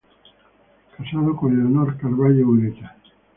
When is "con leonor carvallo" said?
1.35-2.47